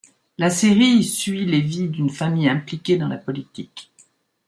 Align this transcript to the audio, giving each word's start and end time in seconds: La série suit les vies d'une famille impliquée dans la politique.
La 0.39 0.49
série 0.49 1.03
suit 1.03 1.45
les 1.45 1.61
vies 1.61 1.87
d'une 1.87 2.09
famille 2.09 2.49
impliquée 2.49 2.97
dans 2.97 3.07
la 3.07 3.19
politique. 3.19 3.91